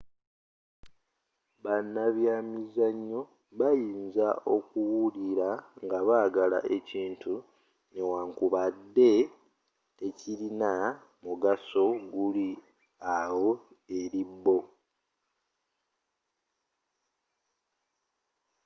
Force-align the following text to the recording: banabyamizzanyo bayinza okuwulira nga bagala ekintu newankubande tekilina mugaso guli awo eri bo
banabyamizzanyo 1.63 3.21
bayinza 3.59 4.27
okuwulira 4.55 5.49
nga 5.83 5.99
bagala 6.09 6.59
ekintu 6.77 7.33
newankubande 7.93 9.11
tekilina 9.97 10.73
mugaso 11.25 11.83
guli 12.13 12.49
awo 13.15 13.49
eri 13.99 14.23
bo 14.43 14.57